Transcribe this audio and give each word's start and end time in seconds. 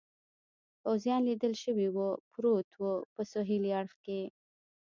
پوځیان 0.81 1.21
لیدل 1.29 1.53
شوي 1.63 1.87
و، 1.95 1.99
پروت 2.31 2.69
و، 2.81 2.85
په 3.13 3.21
سهېلي 3.31 3.71
اړخ 3.79 3.93
کې. 4.05 4.21